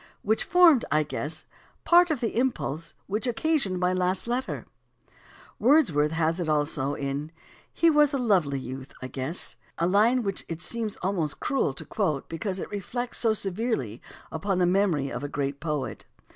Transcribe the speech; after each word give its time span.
664), 0.25 0.25
"which 0.27 0.43
formed, 0.45 0.85
I 0.91 1.03
guess, 1.03 1.45
part 1.83 2.09
of 2.09 2.21
the 2.21 2.35
impulse 2.35 2.95
which 3.05 3.27
occasioned 3.27 3.79
my 3.79 3.93
last 3.93 4.25
letter." 4.25 4.65
Wordsworth 5.59 6.09
also 6.17 6.95
has 6.95 6.97
it 6.97 7.07
in 7.07 7.31
"He 7.71 7.91
was 7.91 8.11
a 8.11 8.17
lovely 8.17 8.57
youth, 8.59 8.93
I 8.99 9.05
guess," 9.07 9.57
a 9.77 9.85
line 9.85 10.23
which 10.23 10.43
it 10.49 10.59
seems 10.63 10.97
almost 11.03 11.39
cruel 11.39 11.75
to 11.75 11.85
quote, 11.85 12.27
248 12.29 12.31
THE 12.31 12.31
ORIGIN 12.31 12.31
OF 12.31 12.45
CERTAIN 12.47 12.53
AMERICANISMS 12.57 12.57
because 12.57 12.59
it 12.59 12.71
reflects 12.77 13.17
so 13.19 13.33
severely 13.35 14.01
upon 14.31 14.57
the 14.57 14.65
memory 14.65 15.11
of 15.11 15.23
a 15.23 15.27
great 15.29 15.59
poet. 15.59 16.05